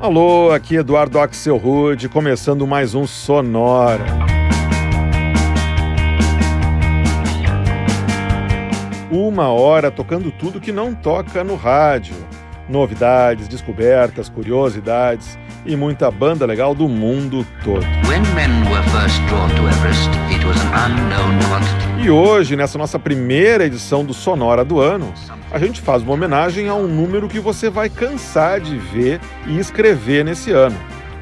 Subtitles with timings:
[0.00, 4.02] Alô, aqui Eduardo Axel Rude, começando mais um Sonora.
[9.10, 12.14] Uma hora tocando tudo que não toca no rádio.
[12.66, 17.84] Novidades, descobertas, curiosidades e muita banda legal do mundo todo.
[22.02, 25.12] e hoje, nessa nossa primeira edição do Sonora do ano,
[25.50, 29.58] a gente faz uma homenagem a um número que você vai cansar de ver e
[29.58, 30.78] escrever nesse ano: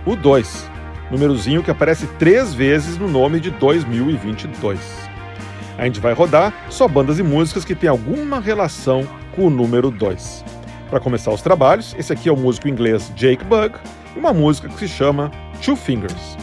[0.06, 0.70] o 2.
[1.10, 4.78] Númerozinho que aparece três vezes no nome de 2022.
[5.78, 9.90] A gente vai rodar só bandas e músicas que têm alguma relação com o número
[9.90, 10.44] 2.
[10.90, 13.78] Para começar os trabalhos, esse aqui é o músico inglês Jake Bugg
[14.14, 15.30] e uma música que se chama
[15.62, 16.36] Two Fingers.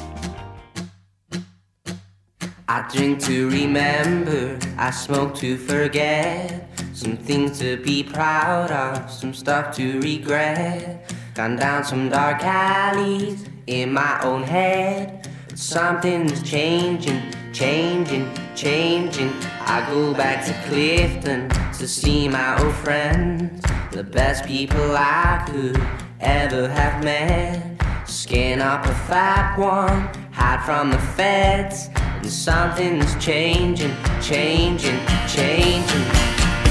[2.68, 6.68] I drink to remember, I smoke to forget.
[6.94, 11.14] Some things to be proud of, some stuff to regret.
[11.36, 15.30] Gone down some dark alleys in my own head.
[15.54, 17.22] Something's changing,
[17.54, 19.32] changing, changing.
[19.62, 25.80] I go back to Clifton to see my old friends, the best people I could
[26.26, 27.62] ever have met.
[28.08, 31.90] Skin up a fat one, hide from the feds.
[31.96, 36.06] And something's changing, changing, changing.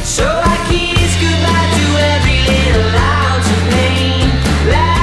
[0.02, 4.93] So I kiss goodbye to every little ounce of pain.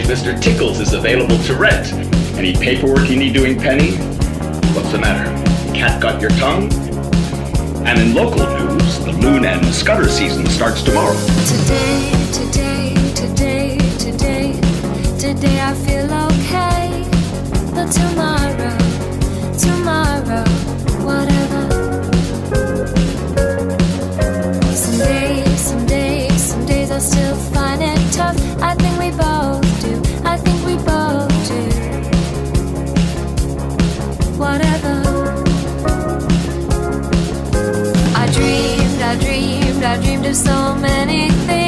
[0.00, 0.40] Mr.
[0.40, 1.92] Tickles is available to rent.
[2.38, 3.92] Any paperwork you need doing, Penny?
[4.72, 5.30] What's the matter?
[5.74, 6.72] Cat got your tongue?
[7.86, 11.14] And in local news, the loon and scudder season starts tomorrow.
[11.44, 14.60] Today, today, today, today,
[15.18, 17.04] today I feel okay.
[17.74, 18.78] But tomorrow,
[19.58, 20.44] tomorrow,
[21.04, 21.68] whatever.
[24.74, 28.38] Some days, some days, some days I still find it tough.
[28.62, 29.61] I think we both.
[40.00, 41.61] Dreamed, of so many things,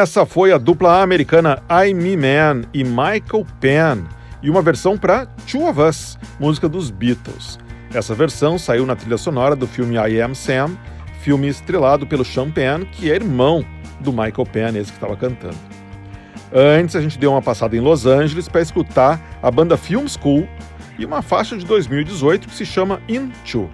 [0.00, 4.04] Essa foi a dupla americana I Me Man e Michael Penn
[4.40, 7.58] e uma versão para Two of Us, música dos Beatles.
[7.92, 10.78] Essa versão saiu na trilha sonora do filme I Am Sam,
[11.20, 13.64] filme estrelado pelo Sean Penn, que é irmão
[13.98, 15.58] do Michael Penn, esse que estava cantando.
[16.54, 20.48] Antes, a gente deu uma passada em Los Angeles para escutar a banda Film School
[20.96, 23.68] e uma faixa de 2018 que se chama Into.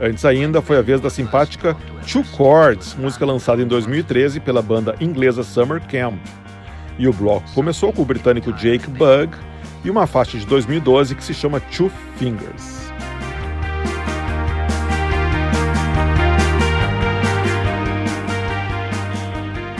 [0.00, 1.76] Antes ainda foi a vez da simpática
[2.10, 6.18] Two Chords, música lançada em 2013 pela banda inglesa Summer Camp.
[6.98, 9.32] E o bloco começou com o britânico Jake Bug
[9.84, 12.90] e uma faixa de 2012 que se chama Two Fingers.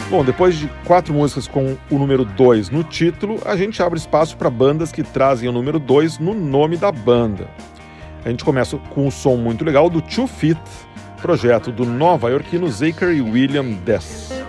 [0.09, 4.37] Bom, depois de quatro músicas com o número 2 no título, a gente abre espaço
[4.37, 7.49] para bandas que trazem o número 2 no nome da banda.
[8.23, 10.61] A gente começa com um som muito legal do Two Feet,
[11.21, 14.40] projeto do nova-iorquino Zachary William Dess.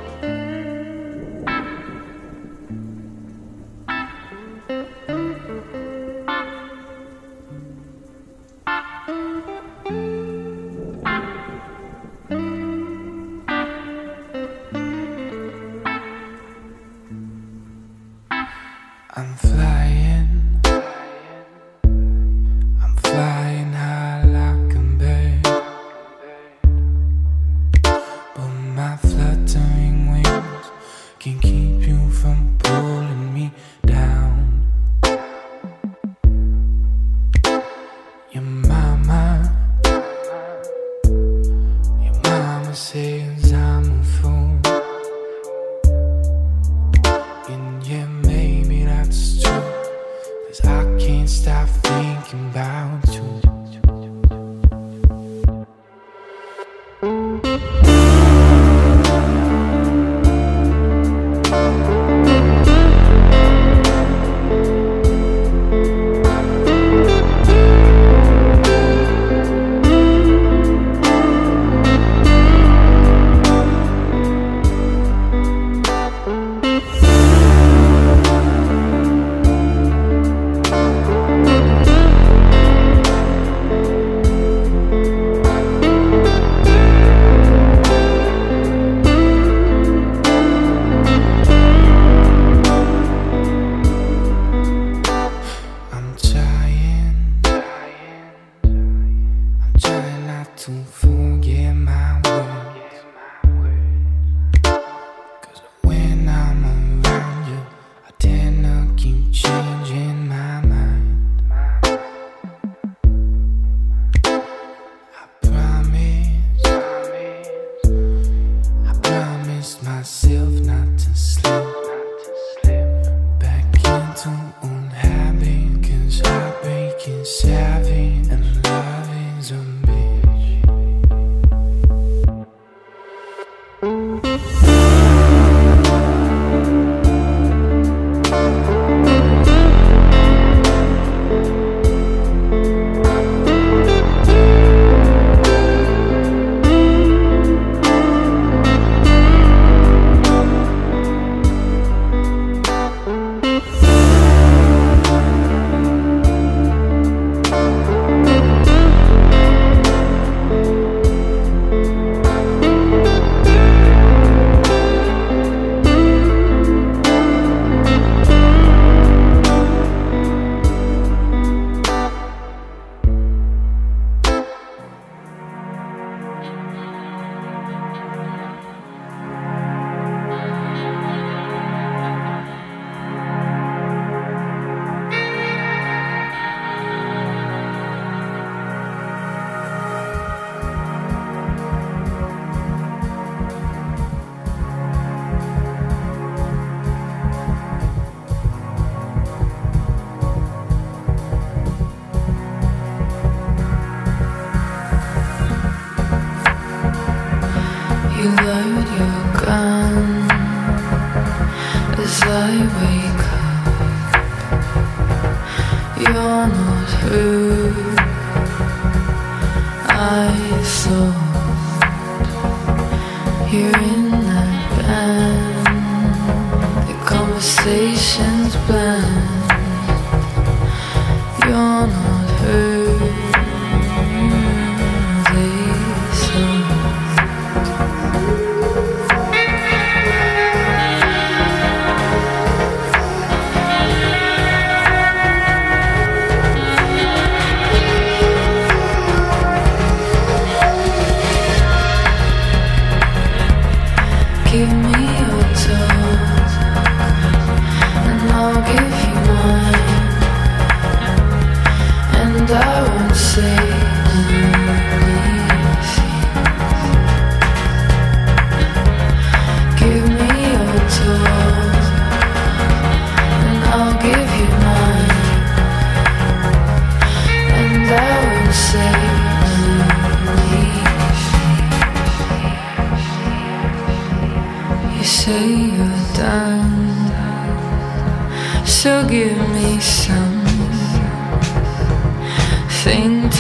[262.42, 263.81] and I won't say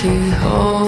[0.04, 0.81] 以后。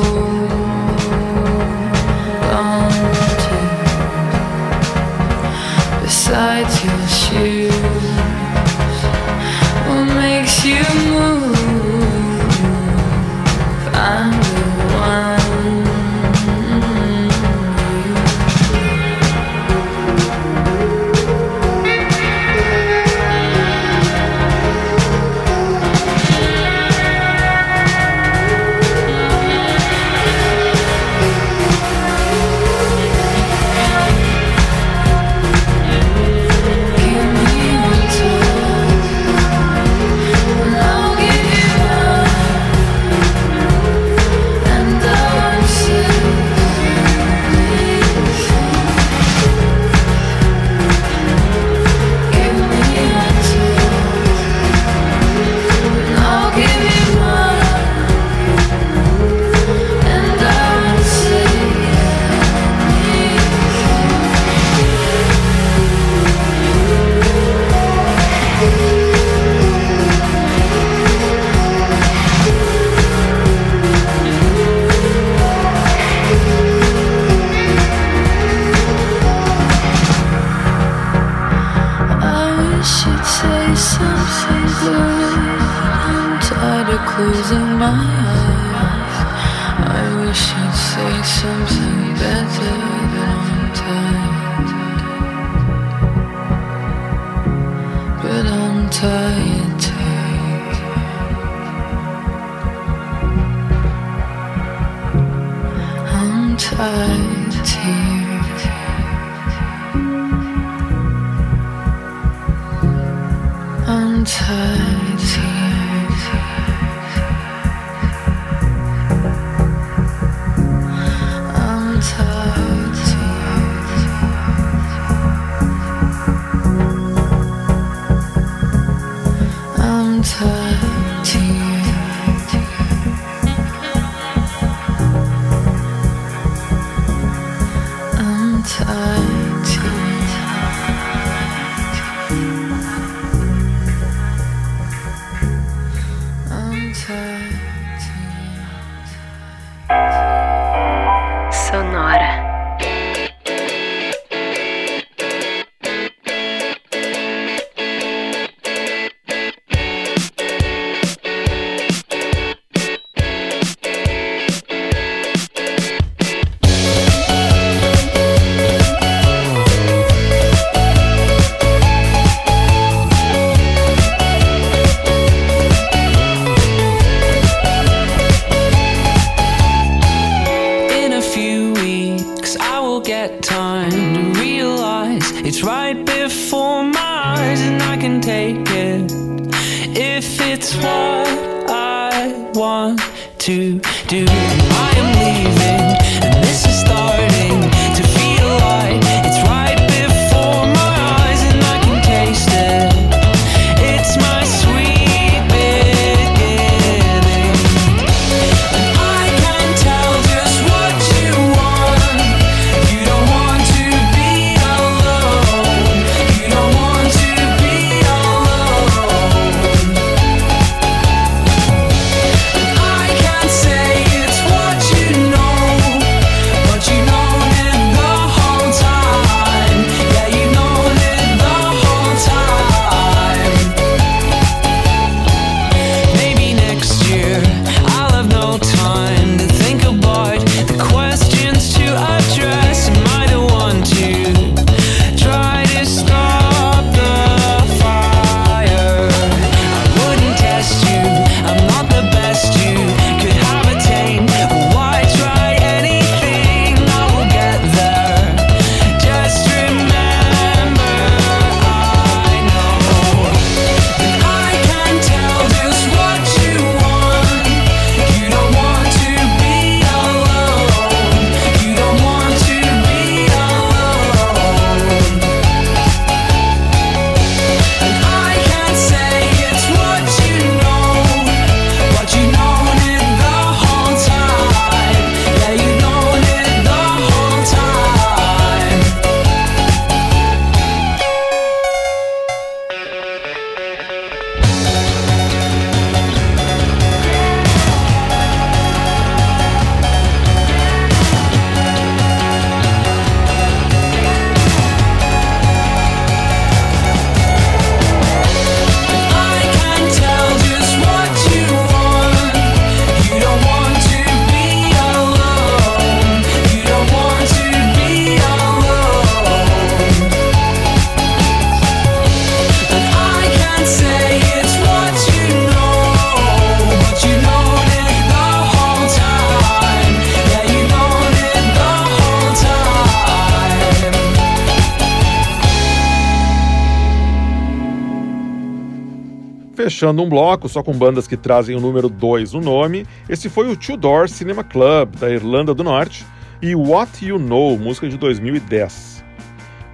[339.75, 343.51] Fechando um bloco só com bandas que trazem o número 2 no nome, esse foi
[343.51, 346.07] o Two Door Cinema Club, da Irlanda do Norte,
[346.41, 349.05] e What You Know, música de 2010.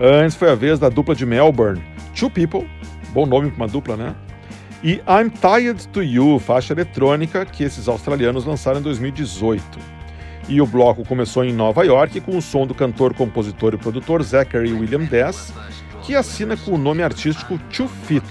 [0.00, 1.82] Antes foi a vez da dupla de Melbourne,
[2.18, 2.66] Two People,
[3.12, 4.14] bom nome para uma dupla, né?
[4.82, 9.62] E I'm Tired to You, faixa eletrônica que esses australianos lançaram em 2018.
[10.48, 14.22] E o bloco começou em Nova York com o som do cantor, compositor e produtor
[14.22, 15.52] Zachary William Dess,
[16.02, 18.24] que assina com o nome artístico Two Fit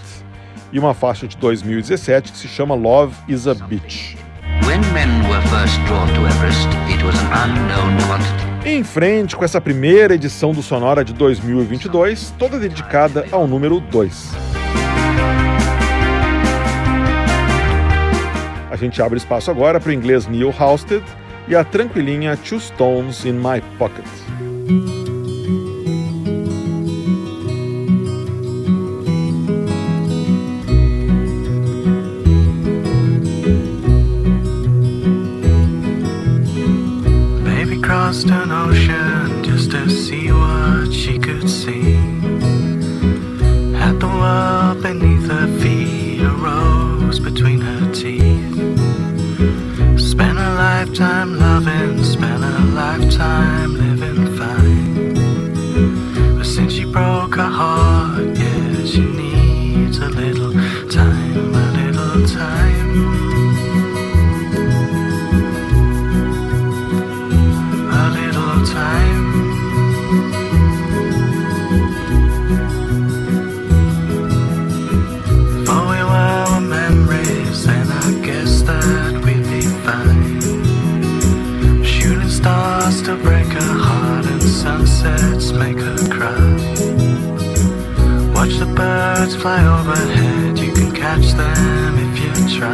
[0.72, 4.16] e uma faixa de 2017 que se chama Love is a Bitch.
[8.66, 14.32] Em frente com essa primeira edição do Sonora de 2022, toda dedicada ao número 2.
[18.70, 21.04] A gente abre espaço agora para o inglês Neil Halstead
[21.48, 24.06] e a tranquilinha Two Stones in My Pocket.
[38.10, 41.94] Crossed an ocean just to see what she could see.
[43.78, 48.56] Had the world beneath her feet, a rose between her teeth.
[50.00, 53.79] Spent a lifetime loving, spent a lifetime
[89.36, 92.74] fly overhead, you can catch them if you try.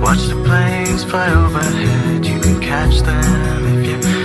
[0.00, 4.19] Watch the planes fly overhead, you can catch them if you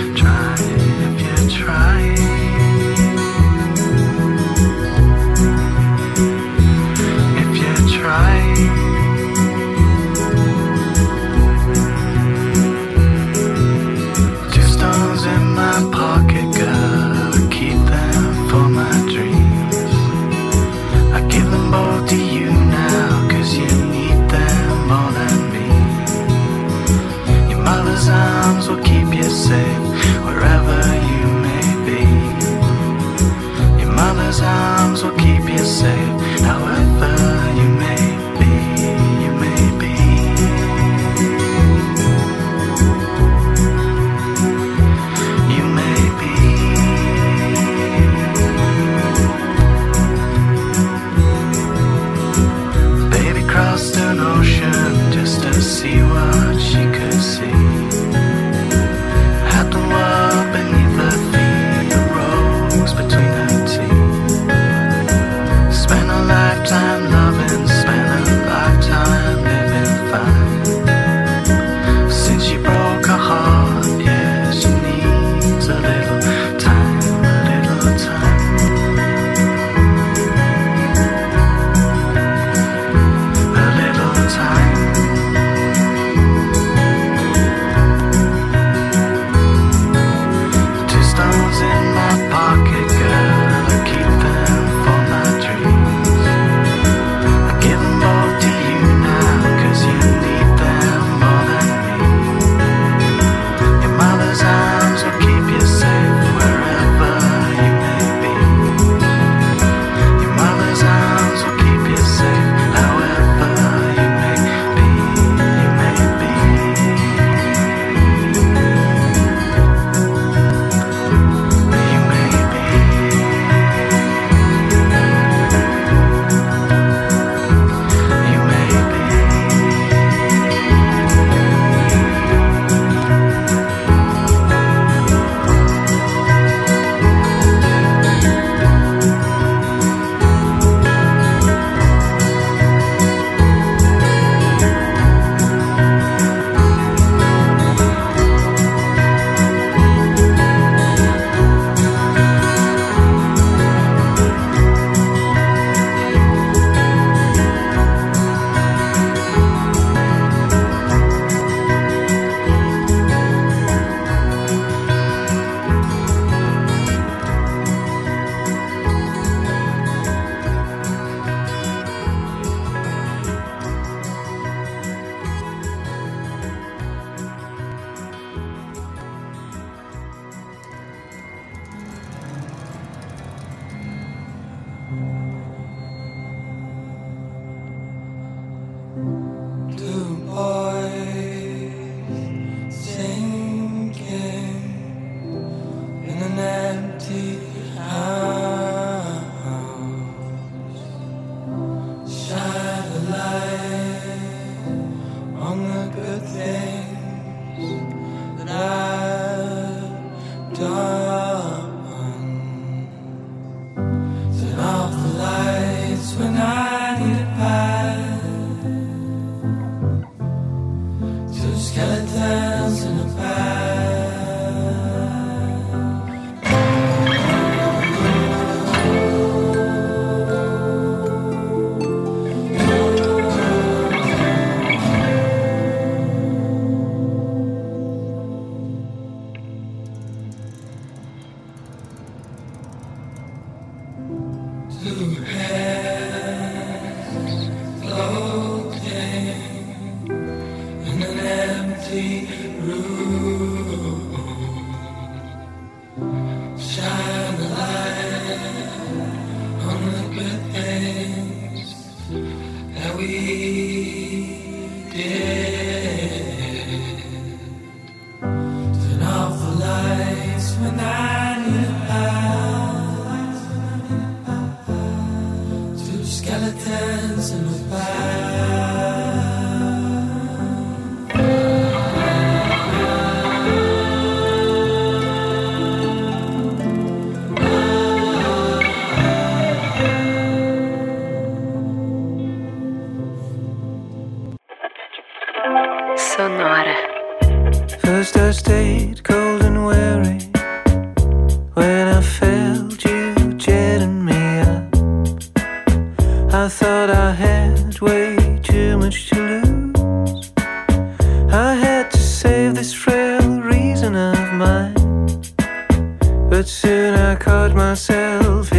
[316.48, 318.52] soon I caught myself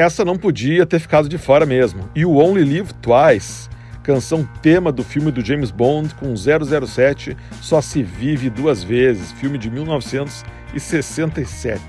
[0.00, 2.08] essa não podia ter ficado de fora mesmo.
[2.14, 3.68] E o Only Live Twice,
[4.02, 9.58] canção tema do filme do James Bond com 007 Só se vive duas vezes, filme
[9.58, 11.82] de 1967.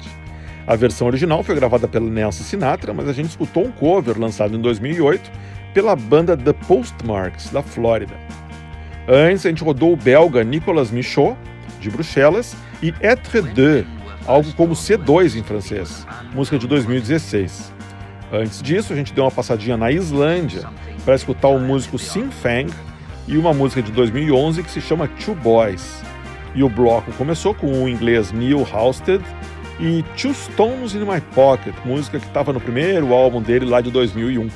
[0.67, 4.53] A versão original foi gravada pela Nancy Sinatra, mas a gente escutou um cover lançado
[4.55, 5.31] em 2008
[5.73, 8.13] pela banda The Postmarks, da Flórida.
[9.07, 11.37] Antes, a gente rodou o belga Nicolas Michaud,
[11.79, 13.85] de Bruxelas, e Etre Deux,
[14.25, 17.71] algo como C2 em francês, música de 2016.
[18.31, 20.63] Antes disso, a gente deu uma passadinha na Islândia
[21.03, 22.29] para escutar o músico Sim
[23.27, 26.01] e uma música de 2011 que se chama Two Boys.
[26.55, 29.23] E o bloco começou com o inglês Neil Halstead
[29.79, 33.91] e Two Stones in My Pocket, música que estava no primeiro álbum dele lá de
[33.91, 34.49] 2001.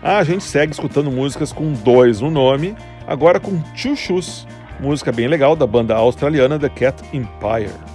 [0.00, 2.76] Ah, a gente segue escutando músicas com dois no nome,
[3.06, 4.46] agora com Two Shoes,
[4.80, 7.91] música bem legal da banda australiana The Cat Empire.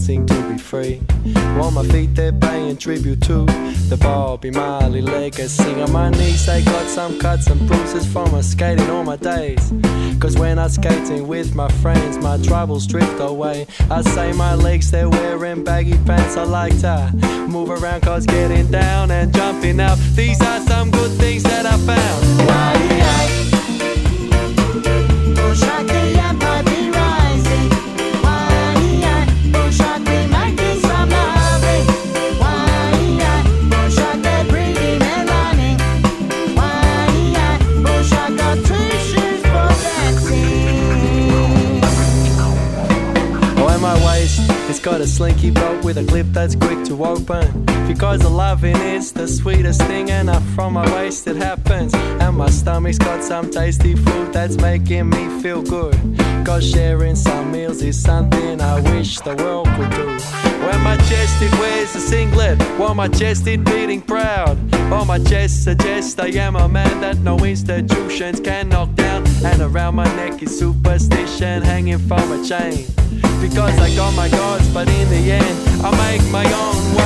[0.00, 1.00] Dancing, to be free.
[1.60, 3.44] On my feet, they're paying tribute to
[3.88, 5.80] the Bobby Marley legacy.
[5.82, 9.72] On my knees, they got some cuts and bruises from my skating all my days.
[10.18, 13.66] Cause when I'm skating with my friends, my troubles drift away.
[13.90, 16.36] I say my legs, they're wearing baggy pants.
[16.36, 17.10] I like to
[17.48, 19.98] move around, cause getting down and jumping out.
[20.14, 22.40] These are some good things that I found.
[25.42, 25.79] Oh,
[44.82, 47.64] got a slinky belt with a clip that's quick to open.
[47.86, 51.92] Because the loving is the sweetest thing, and up from my waist it happens.
[51.94, 55.94] And my stomach's got some tasty food that's making me feel good.
[56.46, 60.49] Cause sharing some meals is something I wish the world could do.
[60.60, 64.56] When my chest it wears a singlet, while my chest it beating proud.
[64.90, 69.26] While my chest suggests I am a man that no institutions can knock down.
[69.44, 72.86] And around my neck is superstition hanging from a chain.
[73.40, 77.00] Because I got my gods, but in the end, I make my own way.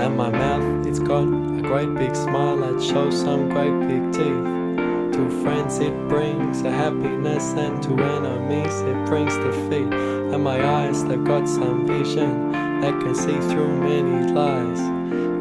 [0.00, 4.44] And my mouth, it's got a great big smile that shows some great big teeth.
[5.14, 9.92] To friends, it brings a happiness, and to enemies, it brings defeat.
[9.92, 14.80] And my eyes, they've got some vision that can see through many lies.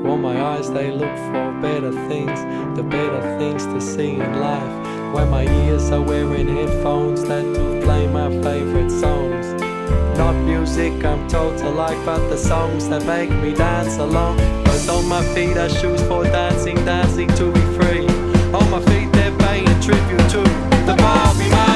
[0.04, 2.40] Well, my eyes, they look for better things,
[2.76, 5.14] the better things to see in life.
[5.16, 9.39] When my ears are wearing headphones that do play my favorite songs.
[10.20, 14.38] Not music I'm told to like, but the songs that make me dance along.
[14.66, 18.06] Cause on my feet are shoes for dancing, dancing to be free.
[18.54, 20.44] On my feet they're paying tribute to
[20.86, 21.69] the Bobby Marley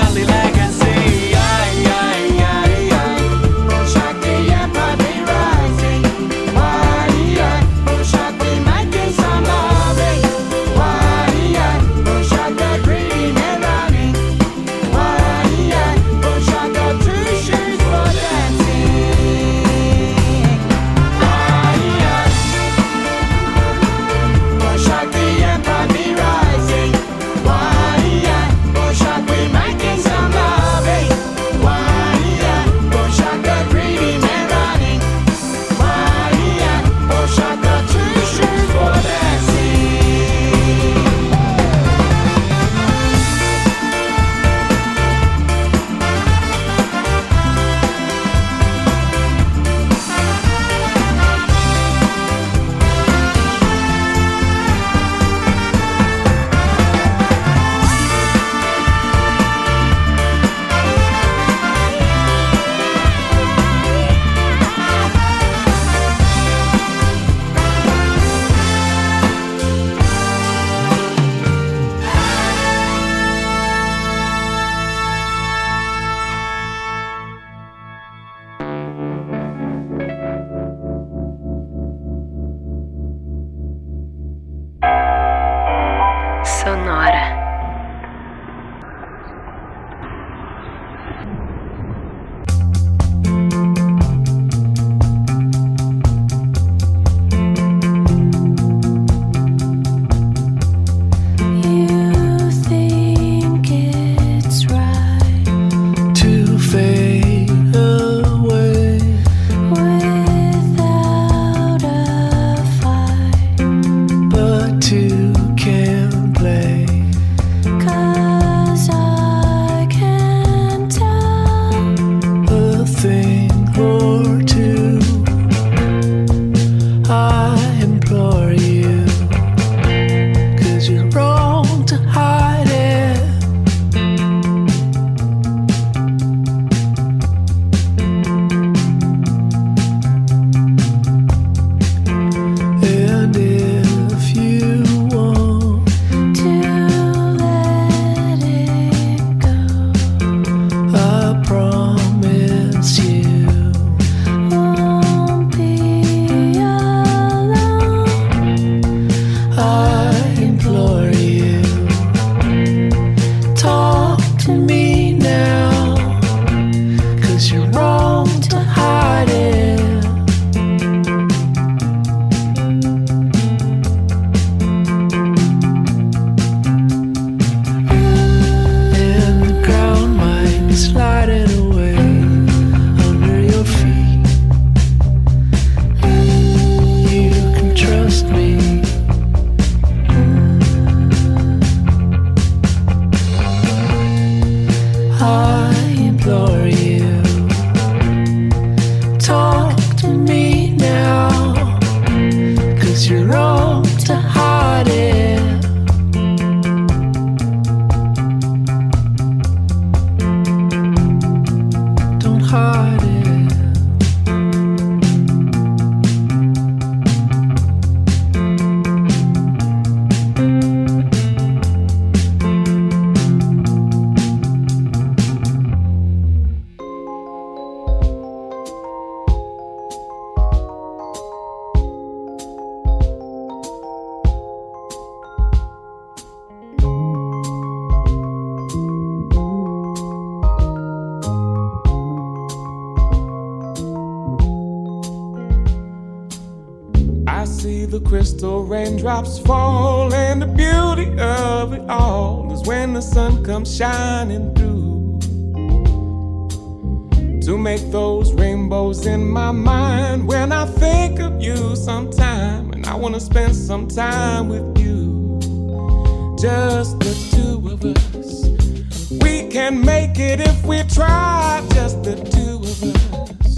[269.53, 273.53] can make it if we try, just the two of us.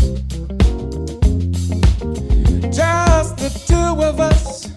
[2.76, 4.68] Just the two of us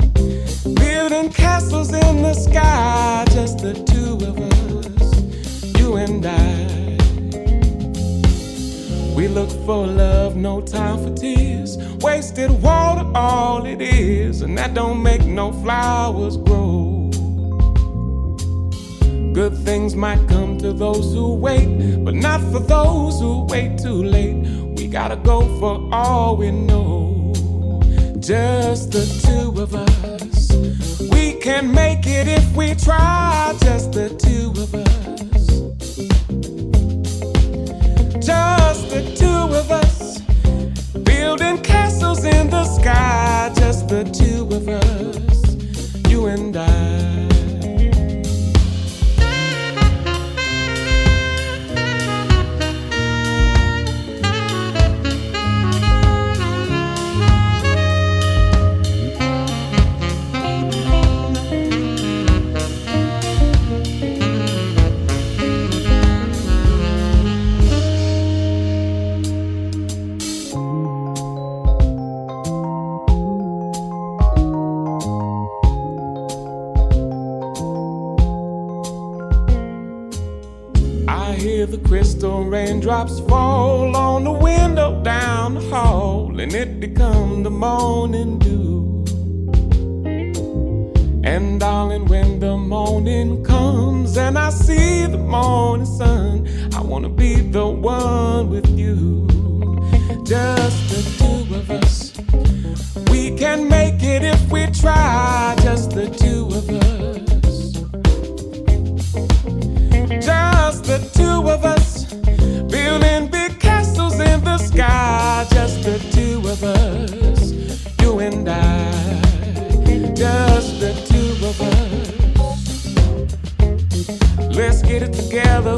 [0.75, 6.69] building castles in the sky, just the two of us, you and I.
[9.17, 11.79] We look for love, no time for tears.
[12.01, 16.88] Wasted water, all it is, and that don't make no flowers grow.
[19.39, 21.69] Good things might come to those who wait,
[22.05, 24.35] but not for those who wait too late.
[24.77, 27.33] We gotta go for all we know,
[28.19, 30.51] just the two of us
[31.13, 35.47] We can make it if we try, just the two of us.
[38.27, 40.19] Just the two of us,
[41.05, 47.28] building castles in the sky, just the two of us, you and I.
[83.09, 89.05] raindrops fall on the window down the hall, and it become the morning dew.
[91.25, 97.37] And darling, when the morning comes and I see the morning sun, I wanna be
[97.37, 99.27] the one with you.
[100.25, 102.13] Just the two of us.
[103.11, 105.55] We can make it if we try,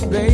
[0.07, 0.29] baby,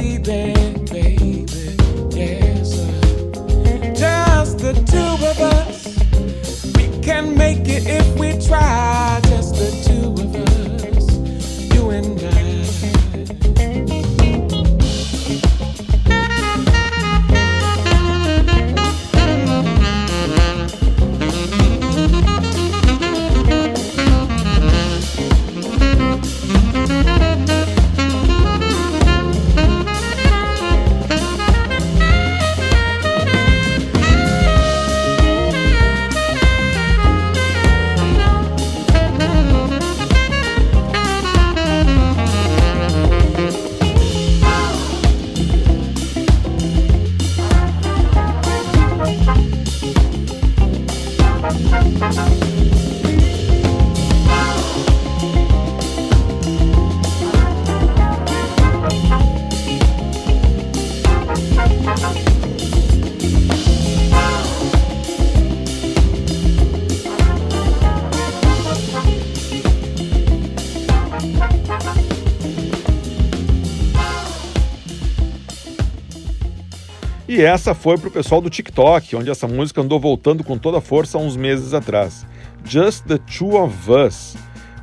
[77.36, 80.78] E essa foi para o pessoal do TikTok, onde essa música andou voltando com toda
[80.78, 82.24] a força há uns meses atrás.
[82.64, 84.38] Just the Two of Us,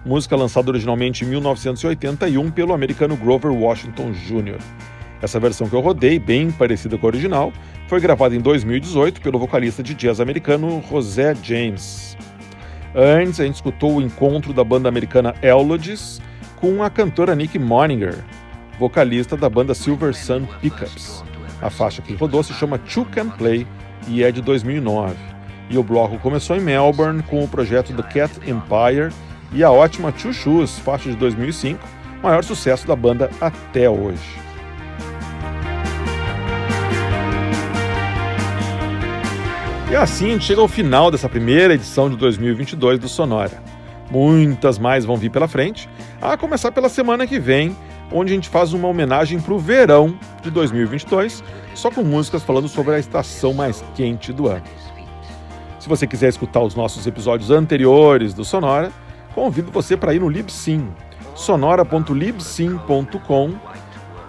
[0.05, 4.59] música lançada originalmente em 1981 pelo americano Grover Washington Jr.
[5.19, 7.51] Essa versão que eu rodei, bem parecida com a original,
[7.87, 12.15] foi gravada em 2018 pelo vocalista de jazz americano José James.
[12.93, 16.21] Antes, a gente escutou o encontro da banda americana Eulogies
[16.57, 18.23] com a cantora Nick Moninger,
[18.77, 21.32] vocalista da banda Silver Sun Pickups.
[21.63, 23.65] A faixa que rodou se chama Two Can Play
[24.05, 25.15] e é de 2009.
[25.69, 29.13] E o bloco começou em Melbourne com o projeto The Cat Empire
[29.53, 31.79] e a ótima Two Shoes, faixa de 2005,
[32.21, 34.19] maior sucesso da banda até hoje.
[39.89, 43.63] E assim a gente chega ao final dessa primeira edição de 2022 do Sonora.
[44.11, 45.87] Muitas mais vão vir pela frente,
[46.21, 47.73] a começar pela semana que vem,
[48.13, 51.43] onde a gente faz uma homenagem para o verão de 2022,
[51.73, 54.61] só com músicas falando sobre a estação mais quente do ano.
[55.79, 58.91] Se você quiser escutar os nossos episódios anteriores do Sonora,
[59.33, 60.87] convido você para ir no Libsyn,
[61.35, 63.53] sonora.libsyn.com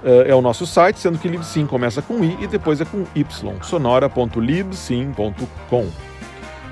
[0.05, 3.05] eh, é o nosso site, sendo que Libsyn começa com I e depois é com
[3.15, 5.87] Y, sonora.libsyn.com.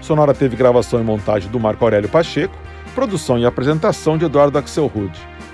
[0.00, 2.56] Sonora teve gravação e montagem do Marco Aurélio Pacheco,
[2.94, 5.31] produção e apresentação de Eduardo Axelrod.